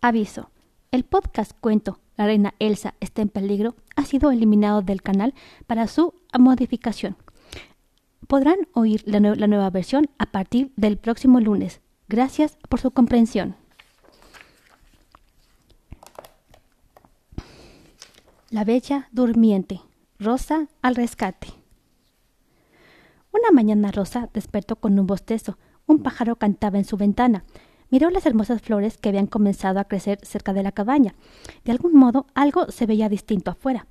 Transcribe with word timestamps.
Aviso. 0.00 0.50
El 0.90 1.04
podcast 1.04 1.52
Cuento 1.60 1.98
La 2.16 2.26
reina 2.26 2.54
Elsa 2.58 2.94
está 3.00 3.22
en 3.22 3.28
peligro 3.28 3.74
ha 3.96 4.04
sido 4.04 4.30
eliminado 4.30 4.82
del 4.82 5.02
canal 5.02 5.34
para 5.66 5.88
su 5.88 6.14
modificación. 6.38 7.16
Podrán 8.28 8.68
oír 8.72 9.02
la, 9.06 9.20
nueva 9.20 9.70
versión 9.70 10.08
a 10.18 10.26
partir 10.26 10.72
del 10.76 10.98
próximo 10.98 11.40
lunes. 11.40 11.80
Gracias 12.08 12.56
por 12.68 12.80
su 12.80 12.90
comprensión. 12.90 13.56
La 18.50 18.64
Bella 18.64 19.08
Durmiente. 19.12 19.80
Rosa 20.18 20.68
al 20.82 20.94
rescate. 20.94 21.48
Una 23.32 23.50
mañana 23.52 23.92
Rosa 23.92 24.30
despertó 24.32 24.76
con 24.76 24.98
un 24.98 25.06
bostezo. 25.06 25.58
Un 25.86 26.02
pájaro 26.02 26.36
cantaba 26.36 26.78
en 26.78 26.84
su 26.84 26.96
ventana. 26.96 27.44
Miró 27.90 28.10
las 28.10 28.26
hermosas 28.26 28.62
flores 28.62 28.98
que 28.98 29.08
habían 29.08 29.26
comenzado 29.26 29.78
a 29.78 29.84
crecer 29.84 30.18
cerca 30.22 30.52
de 30.52 30.62
la 30.62 30.72
cabaña. 30.72 31.14
De 31.64 31.72
algún 31.72 31.94
modo 31.94 32.26
algo 32.34 32.70
se 32.70 32.86
veía 32.86 33.08
distinto 33.08 33.50
afuera. 33.50 33.86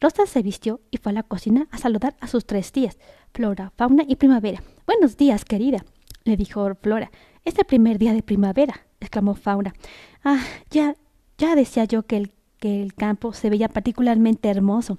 Rosa 0.00 0.24
se 0.24 0.42
vistió 0.42 0.80
y 0.90 0.96
fue 0.96 1.10
a 1.10 1.14
la 1.14 1.22
cocina 1.22 1.66
a 1.70 1.78
saludar 1.78 2.16
a 2.20 2.26
sus 2.26 2.46
tres 2.46 2.72
tías, 2.72 2.98
Flora, 3.34 3.72
Fauna 3.76 4.04
y 4.08 4.16
Primavera. 4.16 4.62
Buenos 4.86 5.16
días, 5.16 5.44
querida, 5.44 5.84
le 6.24 6.36
dijo 6.36 6.74
Flora. 6.80 7.10
Es 7.44 7.58
el 7.58 7.64
primer 7.64 7.98
día 7.98 8.14
de 8.14 8.22
primavera, 8.22 8.86
exclamó 8.98 9.34
Fauna. 9.34 9.74
Ah, 10.24 10.42
ya, 10.70 10.94
ya 11.36 11.54
decía 11.54 11.84
yo 11.84 12.04
que 12.04 12.16
el, 12.16 12.32
que 12.58 12.82
el 12.82 12.94
campo 12.94 13.32
se 13.32 13.50
veía 13.50 13.68
particularmente 13.68 14.48
hermoso, 14.48 14.98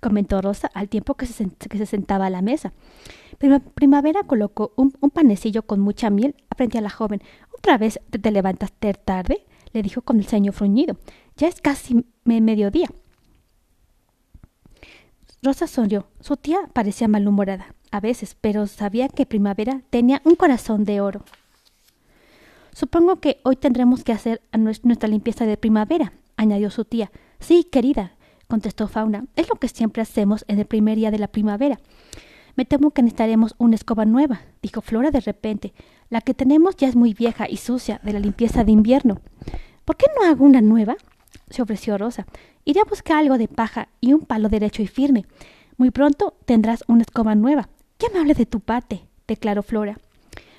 comentó 0.00 0.40
Rosa 0.40 0.70
al 0.74 0.88
tiempo 0.88 1.14
que 1.14 1.26
se, 1.26 1.48
que 1.48 1.78
se 1.78 1.86
sentaba 1.86 2.26
a 2.26 2.30
la 2.30 2.42
mesa. 2.42 2.72
primavera 3.74 4.22
colocó 4.24 4.72
un, 4.76 4.94
un, 5.00 5.10
panecillo 5.10 5.62
con 5.62 5.80
mucha 5.80 6.10
miel 6.10 6.34
frente 6.56 6.78
a 6.78 6.80
la 6.80 6.90
joven. 6.90 7.22
¿Otra 7.56 7.78
vez 7.78 8.00
te, 8.10 8.18
te 8.18 8.30
levantas 8.30 8.72
tarde? 9.04 9.46
le 9.72 9.82
dijo 9.82 10.02
con 10.02 10.18
el 10.18 10.26
ceño 10.26 10.52
fruñido. 10.52 10.96
Ya 11.36 11.46
es 11.46 11.60
casi 11.60 12.04
mediodía. 12.24 12.88
Rosa 15.42 15.66
sonrió. 15.66 16.06
Su 16.20 16.36
tía 16.36 16.58
parecía 16.72 17.08
malhumorada, 17.08 17.74
a 17.90 18.00
veces, 18.00 18.36
pero 18.38 18.66
sabía 18.66 19.08
que 19.08 19.26
Primavera 19.26 19.82
tenía 19.90 20.20
un 20.24 20.34
corazón 20.34 20.84
de 20.84 21.00
oro. 21.00 21.22
Supongo 22.72 23.16
que 23.16 23.40
hoy 23.42 23.56
tendremos 23.56 24.04
que 24.04 24.12
hacer 24.12 24.42
nuestra 24.52 25.08
limpieza 25.08 25.44
de 25.44 25.56
primavera, 25.56 26.12
añadió 26.36 26.70
su 26.70 26.84
tía. 26.84 27.10
Sí, 27.38 27.64
querida, 27.64 28.14
contestó 28.50 28.88
Fauna. 28.88 29.24
Es 29.36 29.48
lo 29.48 29.54
que 29.54 29.68
siempre 29.68 30.02
hacemos 30.02 30.44
en 30.48 30.58
el 30.58 30.66
primer 30.66 30.96
día 30.96 31.10
de 31.10 31.18
la 31.18 31.28
primavera. 31.28 31.80
Me 32.56 32.66
temo 32.66 32.90
que 32.90 33.02
necesitaremos 33.02 33.54
una 33.56 33.76
escoba 33.76 34.04
nueva, 34.04 34.42
dijo 34.60 34.82
Flora 34.82 35.10
de 35.10 35.20
repente. 35.20 35.72
La 36.10 36.20
que 36.20 36.34
tenemos 36.34 36.76
ya 36.76 36.88
es 36.88 36.96
muy 36.96 37.14
vieja 37.14 37.48
y 37.48 37.56
sucia 37.56 38.00
de 38.02 38.12
la 38.12 38.20
limpieza 38.20 38.64
de 38.64 38.72
invierno. 38.72 39.22
¿Por 39.86 39.96
qué 39.96 40.06
no 40.14 40.28
hago 40.28 40.44
una 40.44 40.60
nueva? 40.60 40.96
se 41.48 41.62
ofreció 41.62 41.98
Rosa. 41.98 42.26
Iré 42.64 42.80
a 42.80 42.88
buscar 42.88 43.18
algo 43.18 43.38
de 43.38 43.48
paja 43.48 43.88
y 44.00 44.12
un 44.12 44.20
palo 44.20 44.48
derecho 44.48 44.82
y 44.82 44.86
firme. 44.86 45.24
Muy 45.76 45.90
pronto 45.90 46.34
tendrás 46.44 46.84
una 46.86 47.02
escoba 47.02 47.34
nueva. 47.34 47.68
Me 48.12 48.18
hable 48.18 48.34
de 48.34 48.46
tu 48.46 48.60
parte, 48.60 49.06
declaró 49.28 49.62
Flora. 49.62 49.98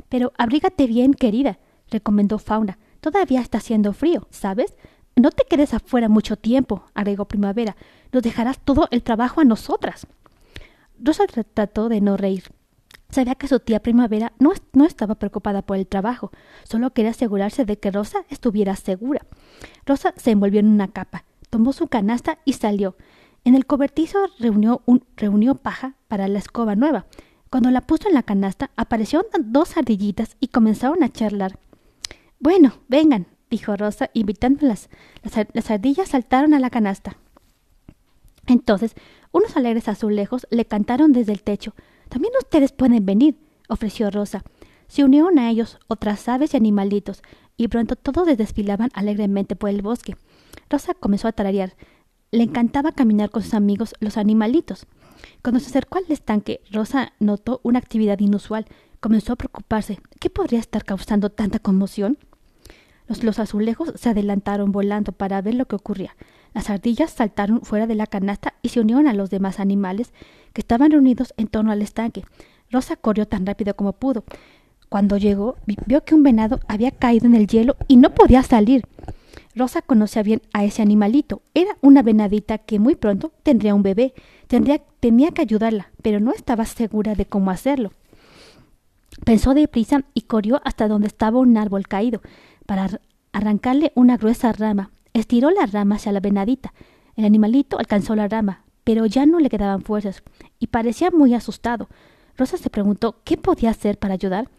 Pero 0.09 0.31
abrígate 0.38 0.88
bien, 0.88 1.14
querida, 1.14 1.59
recomendó 1.89 2.39
Fauna. 2.39 2.78
Todavía 3.02 3.42
está 3.42 3.58
haciendo 3.58 3.94
frío, 3.94 4.28
¿sabes? 4.30 4.75
No 5.16 5.31
te 5.31 5.44
quedes 5.44 5.73
afuera 5.73 6.09
mucho 6.09 6.38
tiempo, 6.38 6.86
agregó 6.94 7.26
Primavera. 7.26 7.76
Nos 8.12 8.23
dejarás 8.23 8.59
todo 8.59 8.88
el 8.92 9.04
trabajo 9.04 9.42
a 9.42 9.45
nosotras. 9.45 10.08
Rosa 11.00 11.26
trató 11.28 11.90
de 11.90 12.02
no 12.02 12.18
reír. 12.18 12.44
Sabía 13.09 13.36
que 13.36 13.50
su 13.50 13.59
tía 13.59 13.81
Primavera 13.81 14.31
no, 14.40 14.53
no, 14.72 14.86
estaba 14.86 15.16
preocupada 15.16 15.64
por 15.64 15.76
el 15.78 15.86
trabajo, 15.86 16.31
solo 16.64 16.94
quería 16.94 17.12
asegurarse 17.12 17.66
de 17.66 17.78
que 17.78 17.92
Rosa 17.92 18.23
estuviera 18.30 18.76
segura. 18.78 19.26
Rosa 19.86 20.14
se 20.16 20.31
envolvió 20.31 20.62
en 20.62 20.68
una 20.68 20.88
capa, 20.88 21.25
tomó 21.50 21.73
su 21.73 21.88
canasta 21.88 22.38
y 22.46 22.53
salió. 22.53 22.96
En 23.44 23.56
el 23.56 23.66
cobertizo 23.66 24.20
reunió, 24.40 24.81
un, 24.86 25.03
reunió 25.18 25.56
paja 25.56 25.96
para 26.08 26.30
la 26.30 26.40
escoba 26.40 26.75
nueva. 26.75 27.06
Cuando 27.50 27.69
la 27.69 27.81
puso 27.81 28.07
en 28.07 28.13
la 28.13 28.24
canasta, 28.24 28.72
aparecieron 28.78 29.28
dos 29.40 29.75
ardillitas 29.75 30.38
y 30.40 30.47
comenzaron 30.47 31.03
a 31.03 31.09
charlar. 31.09 31.59
Bueno, 32.40 32.75
vengan, 32.88 33.28
dijo 33.51 33.75
Rosa, 33.75 34.09
invitándolas. 34.13 34.89
Las, 35.22 35.45
las 35.53 35.69
ardillas 35.69 36.09
saltaron 36.09 36.56
a 36.56 36.59
la 36.59 36.72
canasta. 36.72 37.17
Entonces, 38.47 38.95
unos 39.31 39.56
alegres 39.56 39.88
azulejos 39.88 40.47
le 40.50 40.66
cantaron 40.66 41.12
desde 41.12 41.34
el 41.34 41.44
techo. 41.44 41.75
También 42.09 42.34
ustedes 42.39 42.72
pueden 42.72 43.06
venir, 43.06 43.38
ofreció 43.69 44.09
Rosa. 44.09 44.44
Se 44.88 45.03
unieron 45.03 45.39
a 45.39 45.50
ellos 45.50 45.78
otras 45.88 46.28
aves 46.28 46.53
y 46.53 46.57
animalitos, 46.57 47.22
y 47.56 47.67
pronto 47.67 47.95
todos 47.95 48.25
desfilaban 48.35 48.89
alegremente 48.94 49.56
por 49.56 49.69
el 49.69 49.81
bosque. 49.81 50.18
Rosa 50.69 50.94
comenzó 50.94 51.28
a 51.28 51.31
tararear. 51.31 51.75
Le 52.31 52.44
encantaba 52.44 52.91
caminar 52.91 53.29
con 53.29 53.44
sus 53.44 53.53
amigos 53.53 53.94
los 54.00 54.18
animalitos. 54.18 54.88
Cuando 55.44 55.59
se 55.59 55.68
acercó 55.68 55.97
al 56.00 56.06
estanque, 56.09 56.62
Rosa 56.72 57.13
notó 57.19 57.62
una 57.63 57.79
actividad 57.79 58.19
inusual. 58.19 58.66
Comenzó 59.00 59.33
a 59.33 59.35
preocuparse. 59.35 60.00
¿Qué 60.19 60.29
podría 60.29 60.59
estar 60.59 60.83
causando 60.83 61.29
tanta 61.29 61.59
conmoción? 61.59 62.18
Los, 63.22 63.40
azulejos 63.40 63.94
se 63.96 64.10
adelantaron 64.10 64.72
volando 64.72 65.12
para 65.12 65.42
ver 65.42 65.56
lo 65.56 65.66
que 65.66 65.76
ocurría. 65.76 66.16
Las 66.54 66.70
ardillas 66.70 67.12
saltaron 67.12 67.62
fuera 67.62 67.88
de 67.88 67.96
la 67.96 68.08
canasta 68.08 68.54
y 68.62 68.70
se 68.70 68.80
unieron 68.80 69.08
a 69.08 69.14
los 69.14 69.30
demás 69.30 69.60
animales 69.60 70.14
que 70.54 70.62
estaban 70.62 70.92
reunidos 70.92 71.34
en 71.38 71.48
torno 71.48 71.72
al 71.72 71.82
estanque. 71.82 72.24
Rosa 72.70 72.96
corrió 72.96 73.28
tan 73.28 73.46
rápido 73.46 73.76
como 73.76 73.94
pudo. 73.94 74.24
Cuando 74.90 75.18
llegó, 75.18 75.56
vio 75.86 76.04
que 76.04 76.16
un 76.16 76.24
venado 76.24 76.60
había 76.68 76.92
caído 76.92 77.26
en 77.26 77.36
el 77.36 77.48
hielo 77.48 77.78
y 77.88 77.98
no 77.98 78.14
podía 78.14 78.44
salir. 78.44 78.86
Rosa 79.56 79.82
conocía 79.82 80.24
bien 80.24 80.42
a 80.54 80.64
ese 80.64 80.82
animalito. 80.82 81.42
Era 81.54 81.78
una 81.82 82.02
venadita 82.02 82.58
que 82.58 82.80
muy 82.80 82.96
pronto 82.96 83.32
tendría 83.44 83.76
un 83.76 83.84
bebé. 83.84 84.14
Tendría, 84.48 84.82
tenía 85.00 85.32
que 85.32 85.42
ayudarla, 85.42 85.92
pero 86.02 86.20
no 86.20 86.32
estaba 86.32 86.66
segura 86.66 87.16
de 87.16 87.26
cómo 87.26 87.52
hacerlo. 87.52 87.92
Pensó 89.26 89.54
deprisa 89.54 90.04
y 90.14 90.22
corrió 90.22 90.62
hasta 90.64 90.88
donde 90.88 91.08
estaba 91.08 91.40
un 91.40 91.58
árbol 91.58 91.88
caído, 91.88 92.22
para 92.66 92.90
arrancarle 93.34 93.92
una 93.96 94.18
gruesa 94.18 94.52
rama. 94.52 94.92
Estiró 95.14 95.52
la 95.52 95.66
rama 95.66 95.96
hacia 95.96 96.12
la 96.12 96.20
venadita. 96.20 96.74
El 97.16 97.26
animalito 97.26 97.78
alcanzó 97.80 98.16
la 98.16 98.28
rama, 98.28 98.64
pero 98.84 99.06
ya 99.06 99.26
no 99.26 99.40
le 99.40 99.50
quedaban 99.50 99.82
fuerzas, 99.82 100.24
y 100.60 100.68
parecía 100.68 101.12
muy 101.12 101.34
asustado. 101.34 101.90
Rosa 102.38 102.58
se 102.58 102.70
preguntó 102.70 103.22
qué 103.24 103.38
podía 103.38 103.70
hacer 103.72 103.98
para 104.00 104.14
ayudar. 104.14 104.50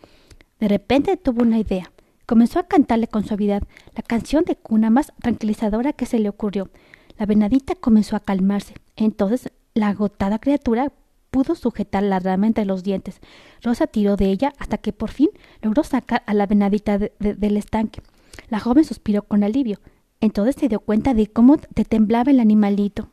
De 0.60 0.68
repente 0.68 1.16
tuvo 1.16 1.42
una 1.42 1.58
idea. 1.58 1.90
Comenzó 2.26 2.58
a 2.58 2.68
cantarle 2.68 3.08
con 3.08 3.24
suavidad 3.24 3.62
la 3.96 4.02
canción 4.02 4.44
de 4.44 4.56
cuna 4.56 4.90
más 4.90 5.12
tranquilizadora 5.20 5.92
que 5.92 6.06
se 6.06 6.18
le 6.18 6.28
ocurrió. 6.28 6.70
La 7.18 7.26
venadita 7.26 7.74
comenzó 7.74 8.16
a 8.16 8.20
calmarse. 8.20 8.74
Entonces 8.96 9.50
la 9.74 9.88
agotada 9.88 10.38
criatura 10.38 10.92
pudo 11.32 11.56
sujetar 11.56 12.04
la 12.04 12.20
rama 12.20 12.46
entre 12.46 12.66
los 12.66 12.84
dientes. 12.84 13.20
Rosa 13.62 13.88
tiró 13.88 14.16
de 14.16 14.26
ella 14.26 14.52
hasta 14.58 14.78
que 14.78 14.92
por 14.92 15.10
fin 15.10 15.30
logró 15.62 15.82
sacar 15.82 16.22
a 16.26 16.34
la 16.34 16.46
venadita 16.46 16.98
de, 16.98 17.12
de, 17.18 17.34
del 17.34 17.56
estanque. 17.56 18.02
La 18.48 18.60
joven 18.60 18.84
suspiró 18.84 19.22
con 19.22 19.42
alivio. 19.42 19.80
Entonces 20.20 20.54
se 20.56 20.68
dio 20.68 20.78
cuenta 20.78 21.14
de 21.14 21.26
cómo 21.26 21.56
te 21.56 21.84
temblaba 21.84 22.30
el 22.30 22.38
animalito. 22.38 23.08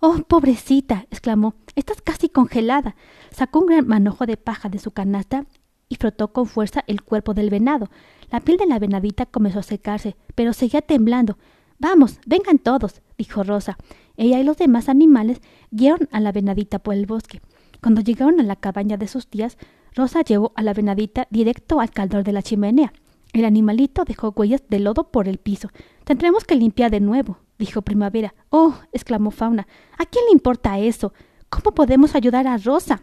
Oh, 0.00 0.18
pobrecita, 0.28 1.06
exclamó, 1.10 1.54
estás 1.74 2.02
casi 2.02 2.28
congelada. 2.28 2.94
Sacó 3.30 3.60
un 3.60 3.66
gran 3.66 3.88
manojo 3.88 4.26
de 4.26 4.36
paja 4.36 4.68
de 4.68 4.78
su 4.78 4.92
canasta 4.92 5.46
y 5.88 5.96
frotó 5.96 6.32
con 6.32 6.46
fuerza 6.46 6.84
el 6.86 7.02
cuerpo 7.02 7.34
del 7.34 7.50
venado. 7.50 7.88
La 8.30 8.40
piel 8.40 8.58
de 8.58 8.66
la 8.66 8.78
venadita 8.78 9.24
comenzó 9.26 9.60
a 9.60 9.64
secarse, 9.64 10.16
pero 10.34 10.52
seguía 10.52 10.82
temblando. 10.82 11.38
Vamos, 11.78 12.20
vengan 12.26 12.58
todos, 12.58 13.00
dijo 13.16 13.42
Rosa. 13.42 13.78
Ella 14.18 14.38
y 14.40 14.44
los 14.44 14.58
demás 14.58 14.90
animales 14.90 15.40
guiaron 15.70 16.08
a 16.12 16.20
la 16.20 16.32
venadita 16.32 16.80
por 16.80 16.94
el 16.94 17.06
bosque. 17.06 17.40
Cuando 17.80 18.00
llegaron 18.00 18.40
a 18.40 18.42
la 18.42 18.56
cabaña 18.56 18.96
de 18.96 19.08
sus 19.08 19.28
tías, 19.28 19.56
Rosa 19.94 20.22
llevó 20.22 20.52
a 20.56 20.62
la 20.62 20.74
venadita 20.74 21.28
directo 21.30 21.80
al 21.80 21.90
caldor 21.90 22.24
de 22.24 22.32
la 22.32 22.42
chimenea. 22.42 22.92
El 23.32 23.44
animalito 23.44 24.04
dejó 24.04 24.34
huellas 24.36 24.62
de 24.68 24.80
lodo 24.80 25.10
por 25.10 25.28
el 25.28 25.38
piso. 25.38 25.68
Tendremos 26.04 26.44
que 26.44 26.56
limpiar 26.56 26.90
de 26.90 27.00
nuevo, 27.00 27.38
dijo 27.58 27.82
Primavera. 27.82 28.34
Oh, 28.50 28.74
exclamó 28.92 29.30
Fauna. 29.30 29.68
¿A 29.96 30.04
quién 30.04 30.24
le 30.26 30.32
importa 30.32 30.78
eso? 30.78 31.12
¿Cómo 31.48 31.74
podemos 31.74 32.14
ayudar 32.14 32.46
a 32.48 32.58
Rosa? 32.58 33.02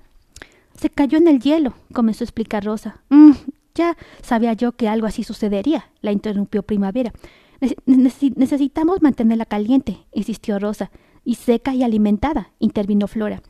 Se 0.78 0.90
cayó 0.90 1.18
en 1.18 1.30
el 1.30 1.40
hielo, 1.40 1.74
comenzó 1.94 2.24
a 2.24 2.26
explicar 2.26 2.66
Rosa. 2.66 3.02
Mm, 3.10 3.32
ya 3.74 3.96
sabía 4.22 4.54
yo 4.54 4.74
que 4.74 4.90
algo 4.90 5.08
así 5.08 5.24
sucedería, 5.24 5.90
la 6.02 6.12
interrumpió 6.12 6.64
Primavera. 6.64 7.14
necesitamos 7.86 9.02
mantenerla 9.02 9.46
caliente, 9.46 10.00
insistió 10.12 10.60
Rosa. 10.60 10.92
Y 11.26 11.36
seca 11.36 11.74
y 11.74 11.84
alimentada, 11.84 12.52
intervino 12.60 13.08
Flora. 13.08 13.42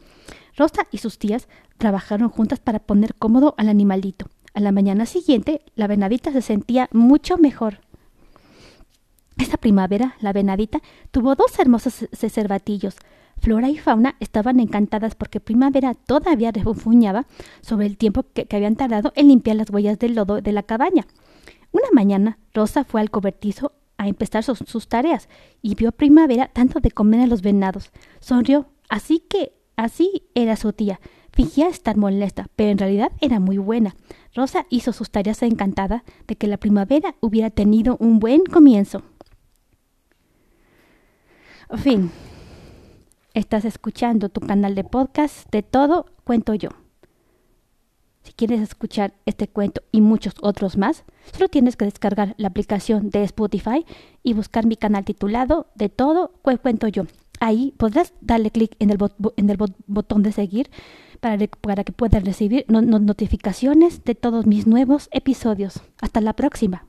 Rosa 0.57 0.87
y 0.91 0.97
sus 0.97 1.19
tías 1.19 1.47
trabajaron 1.77 2.29
juntas 2.29 2.59
para 2.59 2.79
poner 2.79 3.13
cómodo 3.13 3.53
al 3.57 3.69
animalito. 3.69 4.27
A 4.53 4.61
la 4.61 4.71
mañana 4.71 5.05
siguiente, 5.05 5.61
la 5.75 5.87
venadita 5.87 6.31
se 6.31 6.41
sentía 6.41 6.89
mucho 6.93 7.37
mejor. 7.37 7.81
Esa 9.37 9.57
primavera, 9.57 10.15
la 10.21 10.31
venadita 10.31 10.81
tuvo 11.11 11.35
dos 11.35 11.59
hermosos 11.59 12.07
cervatillos. 12.13 12.95
Flora 13.41 13.69
y 13.69 13.77
Fauna 13.77 14.15
estaban 14.21 14.61
encantadas 14.61 15.13
porque 15.13 15.41
Primavera 15.41 15.93
todavía 15.93 16.53
refunfuñaba 16.53 17.25
sobre 17.59 17.85
el 17.85 17.97
tiempo 17.97 18.23
que, 18.33 18.45
que, 18.45 18.55
habían 18.55 18.77
tardado 18.77 19.11
en 19.15 19.27
limpiar 19.27 19.57
las 19.57 19.69
huellas 19.69 19.99
del 19.99 20.15
lodo 20.15 20.39
de 20.41 20.53
la 20.53 20.63
cabaña. 20.63 21.05
Una 21.73 21.89
mañana, 21.91 22.37
Rosa 22.53 22.85
fue 22.85 23.01
al 23.01 23.11
cobertizo 23.11 23.73
a 24.05 24.09
empezar 24.09 24.43
sus, 24.43 24.59
sus 24.59 24.87
tareas 24.87 25.29
y 25.61 25.75
vio 25.75 25.89
a 25.89 25.91
Primavera 25.91 26.47
tanto 26.47 26.79
de 26.79 26.91
comer 26.91 27.21
a 27.21 27.27
los 27.27 27.41
venados. 27.41 27.91
Sonrió, 28.19 28.67
así 28.89 29.19
que 29.19 29.53
así 29.75 30.23
era 30.33 30.55
su 30.55 30.73
tía. 30.73 30.99
Fingía 31.31 31.67
estar 31.67 31.97
molesta, 31.97 32.47
pero 32.55 32.69
en 32.69 32.77
realidad 32.77 33.11
era 33.19 33.41
muy 33.41 33.57
buena. 33.57 33.95
Rosa 34.33 34.65
hizo 34.69 34.93
sus 34.93 35.11
tareas 35.11 35.41
encantada 35.43 36.05
de 36.27 36.37
que 36.37 36.47
la 36.47 36.57
primavera 36.57 37.15
hubiera 37.19 37.49
tenido 37.49 37.97
un 37.99 38.19
buen 38.19 38.45
comienzo. 38.45 39.03
Fin. 41.77 42.09
Estás 43.33 43.65
escuchando 43.65 44.29
tu 44.29 44.39
canal 44.39 44.75
de 44.75 44.85
podcast 44.85 45.51
de 45.51 45.61
todo 45.61 46.05
cuento 46.23 46.53
yo. 46.53 46.69
Si 48.25 48.33
quieres 48.33 48.59
escuchar 48.59 49.13
este 49.27 49.47
cuento 49.47 49.83
y 49.91 50.01
muchos 50.01 50.33
otros 50.41 50.77
más, 50.77 51.03
solo 51.31 51.47
tienes 51.47 51.77
que 51.77 51.85
descargar 51.85 52.33
la 52.37 52.47
aplicación 52.47 53.11
de 53.11 53.21
Spotify 53.21 53.85
y 54.23 54.33
buscar 54.33 54.65
mi 54.65 54.75
canal 54.75 55.05
titulado 55.05 55.67
De 55.75 55.89
todo 55.89 56.31
cuento 56.41 56.87
yo. 56.87 57.03
Ahí 57.39 57.75
podrás 57.77 58.15
darle 58.21 58.49
clic 58.49 58.75
en 58.79 58.89
el, 58.89 58.97
en 59.37 59.49
el 59.51 59.57
botón 59.85 60.23
de 60.23 60.31
seguir 60.31 60.71
para, 61.19 61.37
para 61.61 61.83
que 61.83 61.91
puedas 61.91 62.23
recibir 62.23 62.65
notificaciones 62.67 64.03
de 64.03 64.15
todos 64.15 64.47
mis 64.47 64.65
nuevos 64.65 65.07
episodios. 65.11 65.81
Hasta 66.01 66.19
la 66.19 66.33
próxima. 66.33 66.87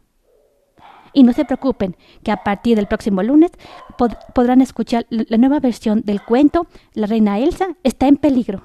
Y 1.13 1.23
no 1.23 1.35
se 1.35 1.45
preocupen, 1.45 1.97
que 2.23 2.33
a 2.33 2.45
partir 2.45 2.77
del 2.77 2.87
próximo 2.87 3.23
lunes 3.23 3.51
podrán 4.35 4.63
escuchar 4.63 5.07
la 5.11 5.37
nueva 5.37 5.61
versión 5.61 6.01
del 6.01 6.23
cuento 6.23 6.67
La 6.95 7.07
reina 7.07 7.39
Elsa 7.39 7.77
está 7.83 8.09
en 8.09 8.17
peligro. 8.17 8.63